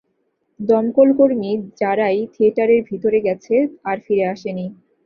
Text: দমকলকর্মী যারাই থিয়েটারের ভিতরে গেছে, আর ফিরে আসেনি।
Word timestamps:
দমকলকর্মী 0.59 1.51
যারাই 1.79 2.19
থিয়েটারের 2.33 2.81
ভিতরে 2.89 3.19
গেছে, 3.27 3.55
আর 3.83 3.97
ফিরে 4.05 4.25
আসেনি। 4.27 4.65